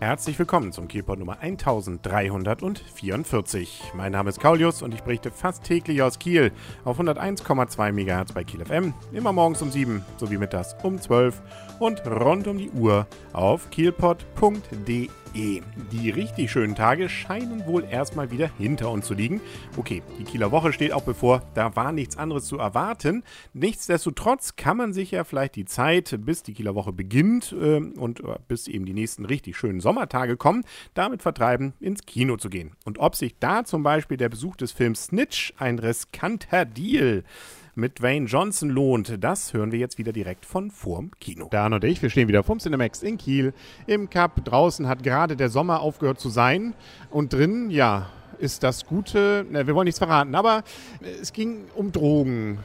Herzlich 0.00 0.36
willkommen 0.38 0.72
zum 0.72 0.88
Kielpot 0.88 1.18
Nummer 1.18 1.40
1344. 1.40 3.92
Mein 3.94 4.12
Name 4.12 4.30
ist 4.30 4.40
Kaulius 4.40 4.80
und 4.80 4.94
ich 4.94 5.02
berichte 5.02 5.30
fast 5.30 5.62
täglich 5.62 6.00
aus 6.00 6.18
Kiel 6.18 6.52
auf 6.86 6.98
101,2 6.98 7.92
MHz 7.92 8.32
bei 8.32 8.42
Kiel 8.42 8.64
FM, 8.64 8.94
immer 9.12 9.34
morgens 9.34 9.60
um 9.60 9.70
7 9.70 10.02
sowie 10.16 10.38
mittags 10.38 10.74
um 10.82 10.98
12 10.98 11.42
und 11.80 12.00
rund 12.06 12.46
um 12.46 12.56
die 12.56 12.70
Uhr 12.70 13.06
auf 13.34 13.68
kielpot.de. 13.68 15.10
Die 15.34 16.10
richtig 16.10 16.50
schönen 16.50 16.74
Tage 16.74 17.08
scheinen 17.08 17.64
wohl 17.66 17.84
erstmal 17.84 18.30
wieder 18.30 18.50
hinter 18.58 18.90
uns 18.90 19.06
zu 19.06 19.14
liegen. 19.14 19.40
Okay, 19.76 20.02
die 20.18 20.24
Kieler 20.24 20.50
Woche 20.50 20.72
steht 20.72 20.92
auch 20.92 21.02
bevor, 21.02 21.42
da 21.54 21.76
war 21.76 21.92
nichts 21.92 22.16
anderes 22.16 22.46
zu 22.46 22.58
erwarten. 22.58 23.22
Nichtsdestotrotz 23.52 24.56
kann 24.56 24.76
man 24.76 24.92
sich 24.92 25.12
ja 25.12 25.24
vielleicht 25.24 25.56
die 25.56 25.64
Zeit, 25.64 26.18
bis 26.24 26.42
die 26.42 26.52
Kieler 26.52 26.74
Woche 26.74 26.92
beginnt 26.92 27.52
äh, 27.52 27.76
und 27.76 28.20
äh, 28.20 28.38
bis 28.48 28.66
eben 28.66 28.86
die 28.86 28.92
nächsten 28.92 29.24
richtig 29.24 29.56
schönen 29.56 29.80
Sommertage 29.80 30.36
kommen, 30.36 30.64
damit 30.94 31.22
vertreiben, 31.22 31.74
ins 31.80 32.04
Kino 32.06 32.36
zu 32.36 32.50
gehen. 32.50 32.72
Und 32.84 32.98
ob 32.98 33.14
sich 33.14 33.36
da 33.38 33.64
zum 33.64 33.82
Beispiel 33.82 34.16
der 34.16 34.28
Besuch 34.28 34.56
des 34.56 34.72
Films 34.72 35.04
Snitch, 35.04 35.54
ein 35.58 35.78
riskanter 35.78 36.64
Deal, 36.64 37.24
mit 37.74 38.00
Dwayne 38.00 38.26
Johnson 38.26 38.68
lohnt, 38.68 39.22
das 39.22 39.52
hören 39.52 39.72
wir 39.72 39.78
jetzt 39.78 39.98
wieder 39.98 40.12
direkt 40.12 40.46
von 40.46 40.70
vorm 40.70 41.10
Kino. 41.20 41.48
Dan 41.50 41.72
und 41.72 41.84
ich, 41.84 42.02
wir 42.02 42.10
stehen 42.10 42.28
wieder 42.28 42.42
vom 42.42 42.58
Cinemax 42.58 43.02
in 43.02 43.18
Kiel 43.18 43.52
im 43.86 44.10
Cup. 44.10 44.44
Draußen 44.44 44.88
hat 44.88 45.02
gerade 45.02 45.36
der 45.36 45.48
Sommer 45.48 45.80
aufgehört 45.80 46.20
zu 46.20 46.28
sein 46.28 46.74
und 47.10 47.32
drin, 47.32 47.70
ja, 47.70 48.10
ist 48.38 48.62
das 48.62 48.86
Gute, 48.86 49.46
na, 49.50 49.66
wir 49.66 49.74
wollen 49.74 49.84
nichts 49.84 49.98
verraten, 49.98 50.34
aber 50.34 50.62
es 51.20 51.32
ging 51.32 51.64
um 51.74 51.92
Drogen. 51.92 52.58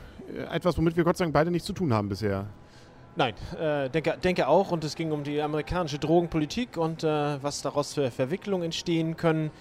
Etwas, 0.52 0.78
womit 0.78 0.98
wir 0.98 1.04
Gott 1.04 1.18
sei 1.18 1.26
Dank 1.26 1.34
beide 1.34 1.52
nichts 1.52 1.68
zu 1.68 1.74
tun 1.74 1.94
haben 1.94 2.10
bisher. 2.10 2.48
Nein, 3.18 3.34
äh, 3.58 3.90
denke, 3.90 4.18
denke 4.22 4.48
auch. 4.48 4.72
Und 4.72 4.84
es 4.84 4.96
ging 4.96 5.12
um 5.12 5.24
die 5.24 5.42
amerikanische 5.42 6.00
Drogenpolitik 6.00 6.76
und 6.76 7.04
äh, 7.04 7.42
was 7.42 7.62
daraus 7.62 7.94
für 7.94 8.12
Verwicklungen 8.12 8.66
entstehen 8.66 9.16
können, 9.16 9.52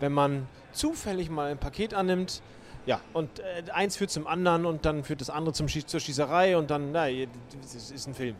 wenn 0.00 0.12
man 0.12 0.48
zufällig 0.72 1.30
mal 1.30 1.50
ein 1.50 1.58
Paket 1.58 1.94
annimmt. 1.94 2.42
Ja, 2.86 3.00
und 3.12 3.40
äh, 3.40 3.70
eins 3.72 3.96
führt 3.96 4.10
zum 4.10 4.26
anderen 4.26 4.66
und 4.66 4.84
dann 4.84 5.04
führt 5.04 5.20
das 5.20 5.30
andere 5.30 5.54
zum 5.54 5.68
Schie 5.68 5.86
zur 5.86 6.00
Schießerei 6.00 6.56
und 6.56 6.70
dann, 6.70 6.92
na, 6.92 7.08
es 7.08 7.90
ist 7.90 8.06
ein 8.06 8.14
Film. 8.14 8.36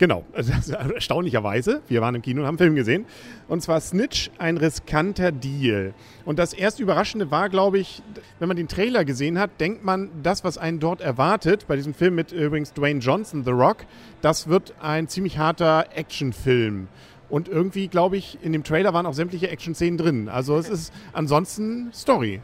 Genau, 0.00 0.24
also 0.32 0.72
erstaunlicherweise. 0.72 1.82
Wir 1.86 2.00
waren 2.00 2.14
im 2.14 2.22
Kino 2.22 2.40
und 2.40 2.46
haben 2.46 2.54
einen 2.54 2.58
Film 2.58 2.74
gesehen. 2.74 3.04
Und 3.48 3.60
zwar 3.62 3.80
Snitch, 3.80 4.30
ein 4.38 4.56
riskanter 4.56 5.30
Deal. 5.30 5.92
Und 6.24 6.38
das 6.38 6.54
erste 6.54 6.82
Überraschende 6.82 7.30
war, 7.30 7.50
glaube 7.50 7.78
ich, 7.78 8.02
wenn 8.38 8.48
man 8.48 8.56
den 8.56 8.66
Trailer 8.66 9.04
gesehen 9.04 9.38
hat, 9.38 9.60
denkt 9.60 9.84
man, 9.84 10.10
das, 10.22 10.42
was 10.42 10.56
einen 10.56 10.80
dort 10.80 11.02
erwartet, 11.02 11.66
bei 11.68 11.76
diesem 11.76 11.92
Film 11.92 12.14
mit 12.14 12.32
übrigens 12.32 12.72
Dwayne 12.72 13.00
Johnson, 13.00 13.44
The 13.44 13.50
Rock, 13.50 13.84
das 14.22 14.48
wird 14.48 14.72
ein 14.80 15.06
ziemlich 15.06 15.36
harter 15.36 15.88
Actionfilm. 15.94 16.88
Und 17.28 17.48
irgendwie, 17.48 17.88
glaube 17.88 18.16
ich, 18.16 18.38
in 18.42 18.52
dem 18.54 18.64
Trailer 18.64 18.94
waren 18.94 19.04
auch 19.04 19.12
sämtliche 19.12 19.50
Action-Szenen 19.50 19.98
drin. 19.98 20.28
Also 20.30 20.56
es 20.56 20.70
ist 20.70 20.94
ansonsten 21.12 21.90
Story. 21.92 22.40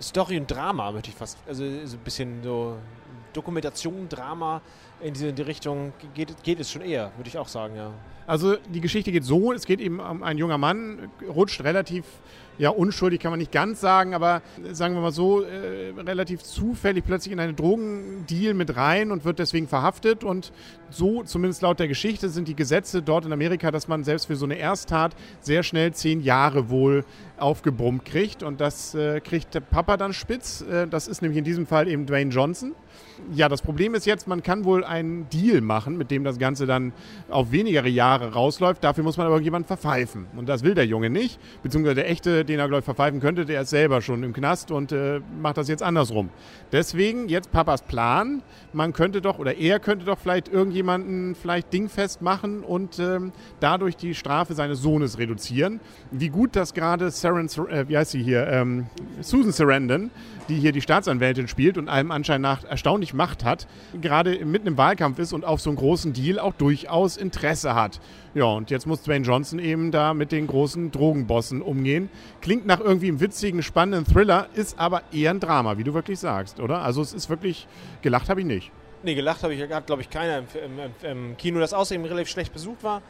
Story 0.00 0.38
und 0.38 0.50
Drama, 0.50 0.92
möchte 0.92 1.10
ich 1.10 1.16
fast. 1.16 1.38
Also 1.46 1.64
so 1.84 1.96
ein 1.96 2.04
bisschen 2.04 2.42
so 2.42 2.76
Dokumentation, 3.32 4.08
Drama 4.08 4.60
in 5.00 5.14
diese 5.14 5.46
Richtung 5.46 5.92
geht, 6.14 6.42
geht 6.42 6.60
es 6.60 6.70
schon 6.70 6.82
eher, 6.82 7.12
würde 7.16 7.28
ich 7.28 7.38
auch 7.38 7.48
sagen, 7.48 7.76
ja. 7.76 7.92
Also 8.28 8.56
die 8.56 8.82
Geschichte 8.82 9.10
geht 9.10 9.24
so, 9.24 9.54
es 9.54 9.64
geht 9.64 9.80
eben 9.80 10.00
um 10.00 10.22
ein 10.22 10.36
junger 10.36 10.58
Mann, 10.58 11.10
rutscht 11.26 11.64
relativ, 11.64 12.04
ja 12.58 12.68
unschuldig 12.68 13.20
kann 13.20 13.30
man 13.30 13.38
nicht 13.38 13.52
ganz 13.52 13.80
sagen, 13.80 14.12
aber 14.12 14.42
sagen 14.70 14.94
wir 14.94 15.00
mal 15.00 15.12
so, 15.12 15.44
äh, 15.44 15.94
relativ 15.96 16.42
zufällig 16.42 17.06
plötzlich 17.06 17.32
in 17.32 17.40
einen 17.40 17.56
Drogendeal 17.56 18.52
mit 18.52 18.76
rein 18.76 19.12
und 19.12 19.24
wird 19.24 19.38
deswegen 19.38 19.66
verhaftet 19.66 20.24
und 20.24 20.52
so, 20.90 21.22
zumindest 21.22 21.62
laut 21.62 21.80
der 21.80 21.88
Geschichte, 21.88 22.28
sind 22.28 22.48
die 22.48 22.54
Gesetze 22.54 23.00
dort 23.00 23.24
in 23.24 23.32
Amerika, 23.32 23.70
dass 23.70 23.88
man 23.88 24.04
selbst 24.04 24.26
für 24.26 24.36
so 24.36 24.44
eine 24.44 24.56
Ersttat 24.56 25.16
sehr 25.40 25.62
schnell 25.62 25.94
zehn 25.94 26.20
Jahre 26.20 26.68
wohl 26.68 27.06
aufgebrummt 27.38 28.04
kriegt 28.04 28.42
und 28.42 28.60
das 28.60 28.94
äh, 28.94 29.20
kriegt 29.20 29.54
der 29.54 29.60
Papa 29.60 29.96
dann 29.96 30.12
spitz, 30.12 30.60
äh, 30.60 30.86
das 30.86 31.08
ist 31.08 31.22
nämlich 31.22 31.38
in 31.38 31.44
diesem 31.44 31.66
Fall 31.66 31.88
eben 31.88 32.04
Dwayne 32.04 32.30
Johnson. 32.30 32.74
Ja, 33.34 33.48
das 33.48 33.62
Problem 33.62 33.94
ist 33.94 34.06
jetzt, 34.06 34.28
man 34.28 34.42
kann 34.42 34.64
wohl 34.64 34.84
einen 34.84 35.28
Deal 35.28 35.60
machen, 35.60 35.98
mit 35.98 36.10
dem 36.10 36.24
das 36.24 36.38
Ganze 36.38 36.66
dann 36.66 36.92
auf 37.28 37.50
weniger 37.50 37.86
Jahre 37.86 38.32
rausläuft. 38.32 38.82
Dafür 38.84 39.04
muss 39.04 39.16
man 39.16 39.26
aber 39.26 39.40
jemanden 39.40 39.66
verpfeifen. 39.66 40.26
Und 40.36 40.48
das 40.48 40.62
will 40.62 40.74
der 40.74 40.86
Junge 40.86 41.10
nicht. 41.10 41.38
Beziehungsweise 41.62 41.96
der 41.96 42.10
echte, 42.10 42.44
den 42.44 42.58
er, 42.58 42.68
glaube 42.68 42.80
ich, 42.80 42.84
verpfeifen 42.84 43.20
könnte, 43.20 43.44
der 43.44 43.62
ist 43.62 43.70
selber 43.70 44.02
schon 44.02 44.22
im 44.22 44.32
Knast 44.32 44.70
und 44.70 44.92
äh, 44.92 45.20
macht 45.40 45.56
das 45.56 45.68
jetzt 45.68 45.82
andersrum. 45.82 46.30
Deswegen 46.72 47.28
jetzt 47.28 47.50
Papas 47.50 47.82
Plan. 47.82 48.42
Man 48.72 48.92
könnte 48.92 49.20
doch, 49.20 49.38
oder 49.38 49.56
er 49.56 49.80
könnte 49.80 50.04
doch 50.04 50.18
vielleicht 50.18 50.48
irgendjemanden 50.48 51.34
vielleicht 51.34 51.72
dingfest 51.72 52.22
machen 52.22 52.62
und 52.62 52.98
ähm, 52.98 53.32
dadurch 53.60 53.96
die 53.96 54.14
Strafe 54.14 54.54
seines 54.54 54.80
Sohnes 54.80 55.18
reduzieren. 55.18 55.80
Wie 56.10 56.28
gut 56.28 56.54
das 56.54 56.74
gerade 56.74 57.10
Saren, 57.10 57.48
äh, 57.68 57.88
wie 57.88 57.96
heißt 57.96 58.12
sie 58.12 58.22
hier, 58.22 58.46
ähm, 58.46 58.86
Susan 59.20 59.52
Sarandon, 59.52 60.10
die 60.48 60.56
hier 60.56 60.72
die 60.72 60.80
Staatsanwältin 60.80 61.48
spielt 61.48 61.78
und 61.78 61.88
allem 61.88 62.10
anscheinend 62.10 62.42
nach 62.42 62.64
erstaunlich 62.88 63.12
Macht 63.12 63.44
hat, 63.44 63.66
gerade 64.00 64.42
mitten 64.46 64.66
im 64.66 64.78
Wahlkampf 64.78 65.18
ist 65.18 65.34
und 65.34 65.44
auf 65.44 65.60
so 65.60 65.68
einen 65.68 65.76
großen 65.76 66.14
Deal 66.14 66.38
auch 66.38 66.54
durchaus 66.54 67.18
Interesse 67.18 67.74
hat. 67.74 68.00
Ja, 68.32 68.44
und 68.44 68.70
jetzt 68.70 68.86
muss 68.86 69.02
Dwayne 69.02 69.26
Johnson 69.26 69.58
eben 69.58 69.90
da 69.90 70.14
mit 70.14 70.32
den 70.32 70.46
großen 70.46 70.90
Drogenbossen 70.90 71.60
umgehen. 71.60 72.08
Klingt 72.40 72.64
nach 72.64 72.80
irgendwie 72.80 73.08
einem 73.08 73.20
witzigen, 73.20 73.62
spannenden 73.62 74.10
Thriller, 74.10 74.48
ist 74.54 74.78
aber 74.78 75.02
eher 75.12 75.32
ein 75.32 75.40
Drama, 75.40 75.76
wie 75.76 75.84
du 75.84 75.92
wirklich 75.92 76.18
sagst, 76.18 76.60
oder? 76.60 76.80
Also 76.80 77.02
es 77.02 77.12
ist 77.12 77.28
wirklich, 77.28 77.66
gelacht 78.00 78.30
habe 78.30 78.40
ich 78.40 78.46
nicht. 78.46 78.72
Nee, 79.02 79.14
gelacht 79.14 79.42
habe 79.42 79.52
ich, 79.52 79.62
glaube 79.84 80.00
ich 80.00 80.08
keiner 80.08 80.38
im, 80.38 80.46
im, 80.78 81.10
im, 81.10 81.36
Kino, 81.36 81.60
das 81.60 81.74
außerdem 81.74 82.06
relativ 82.06 82.30
schlecht 82.30 82.54
besucht 82.54 82.82
war. 82.82 83.02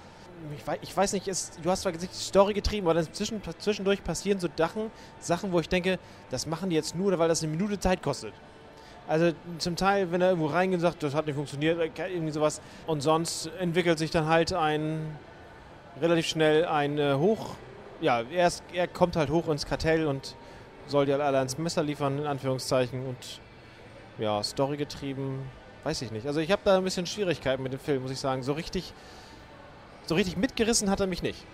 Ich 0.56 0.66
weiß, 0.66 0.78
ich 0.82 0.96
weiß 0.96 1.12
nicht, 1.12 1.28
ist, 1.28 1.60
du 1.62 1.70
hast 1.70 1.82
zwar 1.82 1.92
die 1.92 2.08
Story 2.12 2.52
getrieben, 2.52 2.88
aber 2.88 2.94
dann 2.94 3.12
zwischen, 3.12 3.40
zwischendurch 3.58 4.02
passieren 4.02 4.40
so 4.40 4.48
Sachen, 4.56 4.90
Sachen, 5.20 5.52
wo 5.52 5.60
ich 5.60 5.68
denke, 5.68 6.00
das 6.30 6.46
machen 6.46 6.70
die 6.70 6.76
jetzt 6.76 6.96
nur, 6.96 7.16
weil 7.18 7.28
das 7.28 7.44
eine 7.44 7.52
Minute 7.52 7.78
Zeit 7.78 8.02
kostet. 8.02 8.34
Also 9.08 9.32
zum 9.56 9.74
Teil, 9.74 10.12
wenn 10.12 10.20
er 10.20 10.28
irgendwo 10.28 10.48
reingeht 10.48 10.76
und 10.76 10.80
sagt, 10.82 11.02
das 11.02 11.14
hat 11.14 11.26
nicht 11.26 11.34
funktioniert, 11.34 11.80
äh, 11.80 12.08
irgendwie 12.08 12.32
sowas. 12.32 12.60
Und 12.86 13.00
sonst 13.00 13.50
entwickelt 13.58 13.98
sich 13.98 14.10
dann 14.10 14.26
halt 14.26 14.52
ein 14.52 15.16
relativ 16.00 16.26
schnell 16.26 16.66
ein 16.66 16.98
äh, 16.98 17.14
Hoch. 17.14 17.54
Ja, 18.02 18.22
er, 18.30 18.46
ist, 18.46 18.62
er 18.72 18.86
kommt 18.86 19.16
halt 19.16 19.30
hoch 19.30 19.48
ins 19.48 19.64
Kartell 19.66 20.06
und 20.06 20.36
soll 20.86 21.06
die 21.06 21.12
halt 21.12 21.22
alle 21.22 21.38
ans 21.38 21.56
Messer 21.56 21.82
liefern, 21.82 22.18
in 22.18 22.26
Anführungszeichen. 22.26 23.06
Und 23.06 23.40
ja, 24.18 24.42
Story 24.42 24.76
getrieben, 24.76 25.42
weiß 25.84 26.02
ich 26.02 26.10
nicht. 26.10 26.26
Also 26.26 26.40
ich 26.40 26.52
habe 26.52 26.60
da 26.64 26.76
ein 26.76 26.84
bisschen 26.84 27.06
Schwierigkeiten 27.06 27.62
mit 27.62 27.72
dem 27.72 27.80
Film, 27.80 28.02
muss 28.02 28.10
ich 28.10 28.20
sagen. 28.20 28.42
So 28.42 28.52
richtig, 28.52 28.92
so 30.06 30.16
richtig 30.16 30.36
mitgerissen 30.36 30.90
hat 30.90 31.00
er 31.00 31.06
mich 31.06 31.22
nicht. 31.22 31.44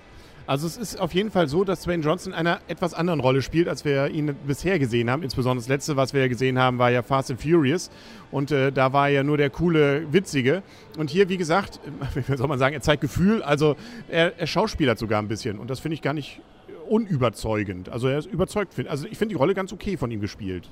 Also 0.47 0.67
es 0.67 0.77
ist 0.77 1.01
auf 1.01 1.15
jeden 1.15 1.31
Fall 1.31 1.49
so, 1.49 1.65
dass 1.65 1.83
Dwayne 1.83 2.03
Johnson 2.03 2.33
in 2.33 2.39
einer 2.39 2.61
etwas 2.69 2.93
anderen 2.93 3.21
Rolle 3.21 3.41
spielt, 3.41 3.67
als 3.67 3.87
wir 3.87 4.09
ihn 4.09 4.37
bisher 4.47 4.79
gesehen 4.79 5.09
haben. 5.09 5.23
Insbesondere 5.23 5.63
das 5.63 5.69
letzte, 5.69 5.97
was 5.97 6.13
wir 6.13 6.21
ja 6.21 6.29
gesehen 6.29 6.59
haben, 6.59 6.79
war 6.79 6.91
ja 6.91 7.03
Fast 7.03 7.31
and 7.31 7.41
Furious. 7.41 7.91
Und 8.31 8.51
äh, 8.51 8.71
da 8.71 8.93
war 8.93 9.09
er 9.09 9.15
ja 9.15 9.23
nur 9.23 9.39
der 9.39 9.49
coole, 9.49 10.13
witzige. 10.13 10.63
Und 10.99 11.09
hier, 11.09 11.31
wie 11.31 11.39
gesagt, 11.39 11.81
wie 12.27 12.37
soll 12.37 12.47
man 12.47 12.59
sagen, 12.59 12.75
er 12.75 12.83
zeigt 12.83 13.01
Gefühl. 13.01 13.43
Also 13.43 13.77
er, 14.09 14.39
er 14.39 14.47
schauspielert 14.47 14.99
sogar 14.99 15.23
ein 15.23 15.29
bisschen. 15.29 15.59
Und 15.59 15.71
das 15.71 15.81
finde 15.81 15.95
ich 15.95 16.03
gar 16.03 16.13
nicht 16.13 16.43
unüberzeugend. 16.91 17.89
Also 17.89 18.09
er 18.09 18.19
ist 18.19 18.27
überzeugt. 18.27 18.75
Also 18.87 19.07
ich 19.07 19.17
finde 19.17 19.33
die 19.33 19.39
Rolle 19.39 19.55
ganz 19.55 19.73
okay 19.73 19.97
von 19.97 20.11
ihm 20.11 20.21
gespielt. 20.21 20.69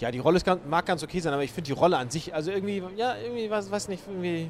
Ja, 0.00 0.10
die 0.10 0.18
Rolle 0.18 0.38
ganz, 0.40 0.60
mag 0.68 0.84
ganz 0.84 1.02
okay 1.02 1.20
sein, 1.20 1.32
aber 1.32 1.42
ich 1.42 1.50
finde 1.50 1.66
die 1.66 1.72
Rolle 1.72 1.96
an 1.96 2.10
sich, 2.10 2.32
also 2.34 2.52
irgendwie, 2.52 2.82
ja, 2.96 3.16
irgendwie, 3.16 3.50
weiß, 3.50 3.70
weiß 3.70 3.88
nicht, 3.88 4.02
irgendwie 4.06 4.48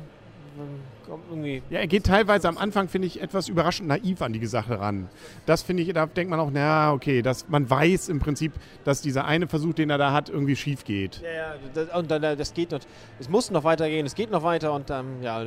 irgendwie. 1.30 1.62
Ja, 1.70 1.80
er 1.80 1.86
geht 1.86 2.04
teilweise 2.04 2.48
am 2.48 2.58
Anfang, 2.58 2.88
finde 2.88 3.06
ich, 3.06 3.20
etwas 3.20 3.48
überraschend 3.48 3.88
naiv 3.88 4.22
an 4.22 4.32
die 4.32 4.44
Sache 4.46 4.78
ran. 4.80 5.08
Das 5.46 5.62
finde 5.62 5.82
ich, 5.82 5.92
da 5.92 6.06
denkt 6.06 6.30
man 6.30 6.41
auch, 6.41 6.50
na, 6.52 6.92
okay, 6.92 7.22
dass 7.22 7.48
man 7.48 7.69
weiß 7.69 8.08
im 8.08 8.19
Prinzip, 8.19 8.52
dass 8.84 9.00
dieser 9.00 9.24
eine 9.24 9.48
Versuch, 9.48 9.74
den 9.74 9.91
er 9.91 9.98
da 9.98 10.12
hat, 10.12 10.28
irgendwie 10.28 10.56
schief 10.56 10.84
geht. 10.84 11.22
Ja, 11.22 11.30
ja, 11.30 11.54
das, 11.74 11.94
und 11.96 12.10
dann, 12.10 12.22
das 12.22 12.54
geht 12.54 12.72
noch, 12.72 12.80
es 13.19 13.28
muss 13.28 13.50
noch 13.50 13.64
weitergehen, 13.64 14.06
es 14.06 14.14
geht 14.14 14.30
noch 14.30 14.42
weiter 14.42 14.72
und 14.72 14.91
dann, 14.91 15.22
ja, 15.22 15.42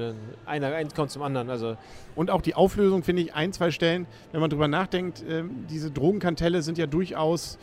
einer, 0.46 0.74
eins 0.74 0.94
kommt 0.94 1.12
zum 1.12 1.22
anderen. 1.22 1.50
Also. 1.50 1.78
Und 2.16 2.30
auch 2.30 2.42
die 2.42 2.56
Auflösung, 2.56 3.04
finde 3.04 3.22
ich, 3.22 3.34
ein, 3.34 3.54
zwei 3.54 3.72
Stellen, 3.72 4.08
wenn 4.32 4.42
man 4.42 4.50
drüber 4.50 4.68
nachdenkt, 4.68 5.24
äh, 5.24 5.44
diese 5.70 5.92
Drogenkantelle 5.92 6.62
sind 6.62 6.78
ja 6.78 6.88
durchaus, 6.88 7.58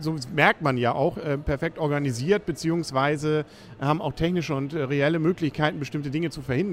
so 0.00 0.16
merkt 0.34 0.62
man 0.62 0.76
ja 0.76 0.94
auch, 0.94 1.16
äh, 1.16 1.38
perfekt 1.38 1.78
organisiert, 1.78 2.46
beziehungsweise 2.46 3.44
haben 3.80 4.00
auch 4.00 4.12
technische 4.12 4.54
und 4.54 4.74
äh, 4.74 4.82
reelle 4.82 5.18
Möglichkeiten, 5.18 5.78
bestimmte 5.78 6.10
Dinge 6.10 6.30
zu 6.30 6.42
verhindern. 6.42 6.65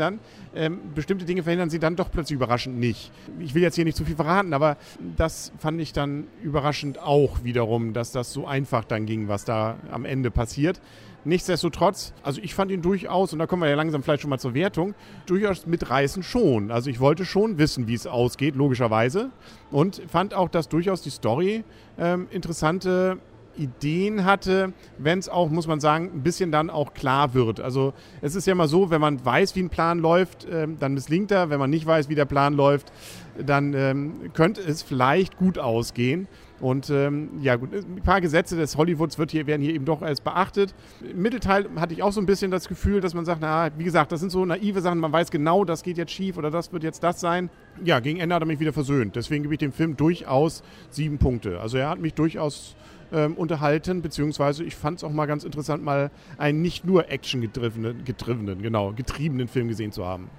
Ähm, 0.56 0.80
bestimmte 0.96 1.26
Dinge 1.26 1.44
verhindern 1.44 1.70
sie 1.70 1.80
dann 1.80 1.96
doch 1.96 2.12
plötzlich 2.12 2.36
überraschend 2.36 2.80
nicht. 2.80 3.12
Ich 3.40 3.56
will 3.56 3.62
jetzt 3.62 3.76
hier 3.76 3.86
nicht 3.86 3.98
zu 3.98 4.06
viel 4.06 4.16
verraten, 4.16 4.54
aber 4.54 4.78
das 5.18 5.52
fand 5.58 5.80
ich 5.82 5.94
dann 5.94 6.28
überraschend 6.42 7.00
auch 7.00 7.44
wiederum, 7.44 7.94
dass 7.94 8.12
das 8.12 8.34
so 8.34 8.46
einfach 8.46 8.84
dann 8.84 9.06
ging, 9.06 9.28
was 9.28 9.46
da 9.46 9.78
am 9.92 10.06
Ende 10.06 10.32
passiert. 10.32 10.80
Nichtsdestotrotz, 11.26 12.14
also 12.22 12.42
ich 12.44 12.54
fand 12.54 12.70
ihn 12.70 12.82
durchaus, 12.82 13.32
und 13.32 13.40
da 13.40 13.48
kommen 13.48 13.62
wir 13.62 13.70
ja 13.70 13.76
langsam 13.76 14.04
vielleicht 14.04 14.22
schon 14.22 14.30
mal 14.30 14.40
zur 14.40 14.54
Wertung, 14.54 14.94
durchaus 15.26 15.66
mitreißen 15.66 16.22
schon. 16.22 16.70
Also 16.70 16.90
ich 16.90 17.00
wollte 17.00 17.24
schon 17.24 17.58
wissen, 17.58 17.88
wie 17.88 17.94
es 17.94 18.08
ausgeht, 18.08 18.56
logischerweise. 18.56 19.30
Und 19.72 20.02
fand 20.10 20.34
auch, 20.34 20.50
dass 20.50 20.68
durchaus 20.68 21.02
die 21.02 21.12
Story 21.12 21.64
ähm, 21.98 22.28
interessante 22.30 23.20
Ideen 23.58 24.26
hatte, 24.26 24.74
wenn 24.98 25.20
es 25.20 25.30
auch, 25.30 25.50
muss 25.50 25.68
man 25.68 25.80
sagen, 25.80 26.12
ein 26.14 26.24
bisschen 26.24 26.52
dann 26.52 26.70
auch 26.70 26.94
klar 26.94 27.34
wird. 27.34 27.60
Also 27.60 27.94
es 28.22 28.36
ist 28.36 28.48
ja 28.48 28.54
immer 28.54 28.68
so, 28.68 28.90
wenn 28.90 29.02
man 29.02 29.24
weiß, 29.24 29.56
wie 29.56 29.62
ein 29.62 29.70
Plan 29.70 30.00
läuft, 30.00 30.48
ähm, 30.52 30.78
dann 30.80 30.94
misslingt 30.94 31.32
er. 31.32 31.50
Wenn 31.50 31.60
man 31.60 31.70
nicht 31.70 31.86
weiß, 31.86 32.10
wie 32.10 32.16
der 32.16 32.26
Plan 32.26 32.54
läuft, 32.54 32.92
dann 33.38 33.74
ähm, 33.74 34.32
könnte 34.34 34.62
es 34.62 34.82
vielleicht 34.82 35.38
gut 35.38 35.58
ausgehen. 35.60 36.28
Und 36.64 36.90
ähm, 36.90 37.42
ja 37.42 37.58
gut, 37.58 37.74
ein 37.74 38.02
paar 38.04 38.22
Gesetze 38.22 38.56
des 38.56 38.78
Hollywoods 38.78 39.18
wird 39.18 39.32
hier, 39.32 39.48
werden 39.48 39.62
hier 39.62 39.74
eben 39.74 39.84
doch 39.84 40.02
als 40.02 40.22
beachtet. 40.22 40.74
Im 41.02 41.22
Mittelteil 41.22 41.68
hatte 41.76 41.94
ich 41.94 42.02
auch 42.02 42.14
so 42.14 42.22
ein 42.22 42.26
bisschen 42.26 42.52
das 42.52 42.70
Gefühl, 42.70 43.02
dass 43.02 43.14
man 43.14 43.26
sagt, 43.26 43.42
na, 43.42 43.70
wie 43.78 43.84
gesagt, 43.84 44.14
das 44.14 44.22
sind 44.22 44.30
so 44.30 44.46
naive 44.46 44.80
Sachen, 44.80 45.00
man 45.00 45.12
weiß 45.12 45.30
genau, 45.30 45.66
das 45.66 45.84
geht 45.84 45.98
jetzt 45.98 46.14
schief 46.14 46.38
oder 46.38 46.52
das 46.52 46.72
wird 46.72 46.84
jetzt 46.84 47.04
das 47.04 47.20
sein. 47.20 47.50
Ja, 47.84 48.00
gegen 48.00 48.18
Ende 48.22 48.34
hat 48.34 48.44
er 48.44 48.46
mich 48.46 48.62
wieder 48.62 48.72
versöhnt. 48.72 49.18
Deswegen 49.18 49.44
gebe 49.44 49.56
ich 49.56 49.60
dem 49.60 49.74
Film 49.74 49.98
durchaus 49.98 50.64
sieben 50.90 51.18
Punkte. 51.18 51.60
Also 51.60 51.78
er 51.78 51.90
hat 51.90 52.00
mich 52.00 52.14
durchaus 52.14 52.78
ähm, 53.14 53.36
unterhalten, 53.36 54.02
beziehungsweise 54.02 54.64
ich 54.64 54.76
fand 54.76 54.98
es 54.98 55.04
auch 55.04 55.12
mal 55.12 55.26
ganz 55.26 55.44
interessant, 55.44 55.84
mal 55.84 56.12
einen 56.38 56.62
nicht 56.62 56.84
nur 56.84 57.10
Action-getriebenen, 57.10 58.04
getriebenen, 58.04 58.62
genau, 58.62 58.92
getriebenen 58.92 59.48
Film 59.48 59.68
gesehen 59.68 59.92
zu 59.92 60.06
haben. 60.06 60.30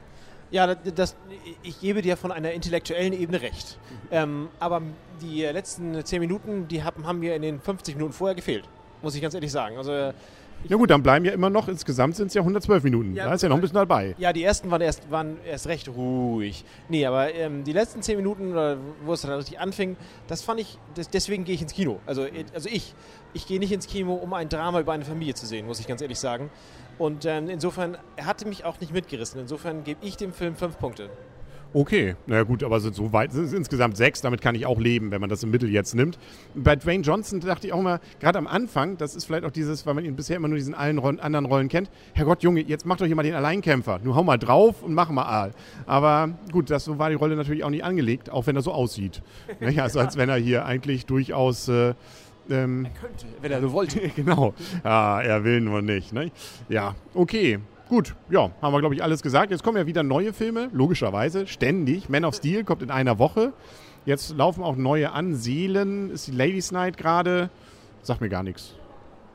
Ja, 0.50 0.74
das, 0.74 1.16
ich 1.62 1.80
gebe 1.80 2.02
dir 2.02 2.16
von 2.16 2.30
einer 2.30 2.52
intellektuellen 2.52 3.12
Ebene 3.12 3.40
recht. 3.40 3.78
Ähm, 4.10 4.48
aber 4.60 4.82
die 5.20 5.42
letzten 5.42 6.04
10 6.04 6.20
Minuten, 6.20 6.68
die 6.68 6.84
haben, 6.84 7.06
haben 7.06 7.18
mir 7.18 7.34
in 7.34 7.42
den 7.42 7.60
50 7.60 7.96
Minuten 7.96 8.12
vorher 8.12 8.34
gefehlt, 8.34 8.64
muss 9.02 9.14
ich 9.14 9.22
ganz 9.22 9.34
ehrlich 9.34 9.50
sagen. 9.50 9.76
Also 9.78 10.12
ja 10.66 10.76
gut, 10.76 10.90
dann 10.90 11.02
bleiben 11.02 11.24
ja 11.24 11.32
immer 11.32 11.50
noch, 11.50 11.68
insgesamt 11.68 12.16
sind 12.16 12.28
es 12.28 12.34
ja 12.34 12.40
112 12.40 12.82
Minuten. 12.84 13.14
Ja, 13.14 13.26
da 13.26 13.34
ist 13.34 13.42
ja 13.42 13.48
noch 13.48 13.56
ein 13.56 13.60
bisschen 13.60 13.74
dabei. 13.74 14.14
Ja, 14.18 14.32
die 14.32 14.42
ersten 14.42 14.70
waren 14.70 14.80
erst, 14.80 15.10
waren 15.10 15.36
erst 15.44 15.66
recht 15.66 15.88
ruhig. 15.88 16.64
Nee, 16.88 17.04
aber 17.04 17.34
ähm, 17.34 17.64
die 17.64 17.72
letzten 17.72 18.02
10 18.02 18.16
Minuten, 18.16 18.54
wo 19.04 19.12
es 19.12 19.22
dann 19.22 19.32
richtig 19.32 19.58
anfing, 19.60 19.96
das 20.26 20.42
fand 20.42 20.60
ich, 20.60 20.78
das, 20.94 21.10
deswegen 21.10 21.44
gehe 21.44 21.54
ich 21.54 21.62
ins 21.62 21.74
Kino. 21.74 22.00
Also, 22.06 22.26
also 22.54 22.68
ich, 22.70 22.94
ich 23.34 23.46
gehe 23.46 23.58
nicht 23.58 23.72
ins 23.72 23.86
Kino, 23.86 24.14
um 24.14 24.32
ein 24.32 24.48
Drama 24.48 24.80
über 24.80 24.92
eine 24.92 25.04
Familie 25.04 25.34
zu 25.34 25.46
sehen, 25.46 25.66
muss 25.66 25.80
ich 25.80 25.86
ganz 25.86 26.00
ehrlich 26.00 26.18
sagen. 26.18 26.50
Und 26.98 27.24
ähm, 27.24 27.48
insofern, 27.48 27.98
er 28.16 28.26
hatte 28.26 28.46
mich 28.46 28.64
auch 28.64 28.80
nicht 28.80 28.92
mitgerissen. 28.92 29.40
Insofern 29.40 29.84
gebe 29.84 30.04
ich 30.04 30.16
dem 30.16 30.32
Film 30.32 30.54
fünf 30.54 30.78
Punkte. 30.78 31.10
Okay, 31.76 32.14
naja 32.28 32.44
gut, 32.44 32.62
aber 32.62 32.78
sind 32.78 32.94
so 32.94 33.12
weit, 33.12 33.32
sind 33.32 33.52
insgesamt 33.52 33.96
sechs, 33.96 34.20
damit 34.20 34.40
kann 34.40 34.54
ich 34.54 34.64
auch 34.64 34.78
leben, 34.78 35.10
wenn 35.10 35.20
man 35.20 35.28
das 35.28 35.42
im 35.42 35.50
Mittel 35.50 35.68
jetzt 35.68 35.96
nimmt. 35.96 36.20
Bei 36.54 36.76
Dwayne 36.76 37.02
Johnson 37.02 37.40
dachte 37.40 37.66
ich 37.66 37.72
auch 37.72 37.82
mal, 37.82 37.98
gerade 38.20 38.38
am 38.38 38.46
Anfang, 38.46 38.96
das 38.96 39.16
ist 39.16 39.24
vielleicht 39.24 39.44
auch 39.44 39.50
dieses, 39.50 39.84
weil 39.84 39.94
man 39.94 40.04
ihn 40.04 40.14
bisher 40.14 40.36
immer 40.36 40.46
nur 40.46 40.56
diesen 40.56 40.72
allen 40.72 40.98
Rollen, 40.98 41.18
anderen 41.18 41.46
Rollen 41.46 41.68
kennt, 41.68 41.90
Herrgott, 42.12 42.44
Junge, 42.44 42.60
jetzt 42.60 42.86
macht 42.86 43.00
doch 43.00 43.06
hier 43.06 43.16
mal 43.16 43.24
den 43.24 43.34
Alleinkämpfer. 43.34 43.98
Nur 44.04 44.14
hau 44.14 44.22
mal 44.22 44.38
drauf 44.38 44.84
und 44.84 44.94
mach 44.94 45.10
mal 45.10 45.24
Aal. 45.24 45.50
Aber 45.84 46.30
gut, 46.52 46.70
das, 46.70 46.84
so 46.84 47.00
war 47.00 47.10
die 47.10 47.16
Rolle 47.16 47.34
natürlich 47.34 47.64
auch 47.64 47.70
nicht 47.70 47.82
angelegt, 47.82 48.30
auch 48.30 48.46
wenn 48.46 48.54
er 48.54 48.62
so 48.62 48.70
aussieht. 48.70 49.20
ja, 49.60 49.82
also 49.82 49.98
als 49.98 50.16
wenn 50.16 50.28
er 50.28 50.36
hier 50.36 50.66
eigentlich 50.66 51.06
durchaus... 51.06 51.66
Äh, 51.66 51.94
ähm, 52.50 52.84
er 52.84 53.00
könnte, 53.00 53.26
wenn 53.40 53.50
er 53.50 53.60
so 53.60 53.72
wollte. 53.72 54.00
genau. 54.16 54.54
Ja, 54.84 55.20
er 55.22 55.42
will 55.42 55.60
nur 55.60 55.82
nicht. 55.82 56.12
Ne? 56.12 56.30
Ja, 56.68 56.94
okay. 57.14 57.58
Gut, 57.88 58.14
ja, 58.30 58.50
haben 58.62 58.72
wir, 58.72 58.80
glaube 58.80 58.94
ich, 58.94 59.02
alles 59.02 59.20
gesagt. 59.20 59.50
Jetzt 59.50 59.62
kommen 59.62 59.76
ja 59.76 59.86
wieder 59.86 60.02
neue 60.02 60.32
Filme, 60.32 60.70
logischerweise, 60.72 61.46
ständig. 61.46 62.08
Man 62.08 62.24
of 62.24 62.34
Steel 62.34 62.64
kommt 62.64 62.82
in 62.82 62.90
einer 62.90 63.18
Woche. 63.18 63.52
Jetzt 64.06 64.36
laufen 64.36 64.62
auch 64.62 64.76
neue 64.76 65.12
an. 65.12 65.34
Seelen 65.34 66.10
ist 66.10 66.26
die 66.26 66.32
Ladies 66.32 66.72
Night 66.72 66.96
gerade. 66.96 67.50
Sagt 68.02 68.20
mir 68.20 68.28
gar 68.28 68.42
nichts. 68.42 68.74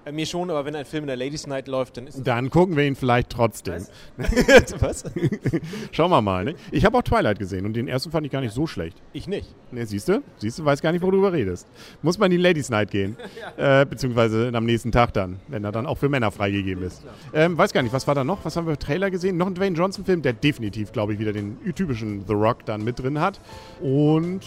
Äh, 0.09 0.11
mir 0.11 0.25
schon, 0.25 0.49
aber 0.49 0.65
wenn 0.65 0.75
ein 0.75 0.85
Film 0.85 1.03
in 1.03 1.07
der 1.07 1.17
Ladies 1.17 1.47
Night 1.47 1.67
läuft, 1.67 1.97
dann 1.97 2.07
ist 2.07 2.25
Dann 2.25 2.49
gucken 2.49 2.75
wir 2.75 2.85
ihn 2.85 2.95
vielleicht 2.95 3.29
trotzdem. 3.29 3.85
Was? 4.17 4.81
Was? 4.81 5.03
Schauen 5.91 6.11
wir 6.11 6.21
mal. 6.21 6.45
Ne? 6.45 6.55
Ich 6.71 6.85
habe 6.85 6.97
auch 6.97 7.03
Twilight 7.03 7.39
gesehen 7.39 7.65
und 7.65 7.73
den 7.73 7.87
ersten 7.87 8.11
fand 8.11 8.25
ich 8.25 8.31
gar 8.31 8.41
nicht 8.41 8.53
so 8.53 8.67
schlecht. 8.67 8.97
Ich 9.13 9.27
nicht. 9.27 9.47
Ne, 9.71 9.85
siehst 9.85 10.09
du? 10.09 10.21
Siehst 10.37 10.59
du, 10.59 10.65
weiß 10.65 10.81
gar 10.81 10.91
nicht, 10.91 11.01
worüber 11.01 11.31
du 11.31 11.37
redest. 11.37 11.67
Muss 12.01 12.17
man 12.17 12.31
in 12.31 12.37
die 12.37 12.43
Ladies 12.43 12.69
Night 12.69 12.91
gehen. 12.91 13.17
ja. 13.57 13.81
äh, 13.81 13.85
beziehungsweise 13.85 14.51
am 14.53 14.65
nächsten 14.65 14.91
Tag 14.91 15.13
dann, 15.13 15.39
wenn 15.47 15.63
er 15.63 15.71
dann 15.71 15.85
auch 15.85 15.97
für 15.97 16.09
Männer 16.09 16.31
freigegeben 16.31 16.83
ist. 16.83 17.03
Ähm, 17.33 17.57
weiß 17.57 17.73
gar 17.73 17.83
nicht, 17.83 17.93
was 17.93 18.07
war 18.07 18.15
da 18.15 18.23
noch? 18.23 18.43
Was 18.45 18.55
haben 18.55 18.65
wir 18.67 18.73
für 18.73 18.79
Trailer 18.79 19.11
gesehen? 19.11 19.37
Noch 19.37 19.47
ein 19.47 19.55
Dwayne 19.55 19.75
Johnson-Film, 19.75 20.21
der 20.21 20.33
definitiv, 20.33 20.91
glaube 20.91 21.13
ich, 21.13 21.19
wieder 21.19 21.33
den 21.33 21.57
typischen 21.75 22.25
The 22.27 22.33
Rock 22.33 22.65
dann 22.65 22.83
mit 22.83 22.99
drin 22.99 23.19
hat. 23.19 23.39
Und 23.81 24.41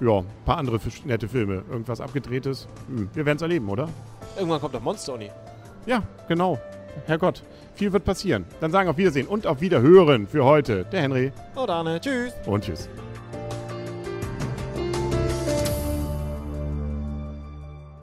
ja, 0.00 0.18
ein 0.18 0.26
paar 0.44 0.58
andere 0.58 0.78
nette 1.04 1.28
Filme. 1.28 1.62
Irgendwas 1.70 2.00
abgedrehtes. 2.00 2.68
Hm, 2.88 3.08
wir 3.14 3.26
werden 3.26 3.36
es 3.36 3.42
erleben, 3.42 3.68
oder? 3.68 3.88
Irgendwann 4.36 4.60
kommt 4.60 4.74
doch 4.74 4.80
Monster 4.80 5.14
Uni. 5.14 5.30
Ja, 5.86 6.02
genau. 6.28 6.58
Herrgott, 7.06 7.42
viel 7.74 7.92
wird 7.92 8.04
passieren. 8.04 8.44
Dann 8.60 8.72
sagen 8.72 8.88
auf 8.88 8.96
Wiedersehen 8.96 9.26
und 9.26 9.46
auf 9.46 9.60
Wiederhören 9.60 10.26
für 10.26 10.44
heute 10.44 10.84
der 10.84 11.02
Henry. 11.02 11.32
Und 11.54 11.70
Arne. 11.70 12.00
Tschüss. 12.00 12.32
Und 12.46 12.64
tschüss. 12.64 12.88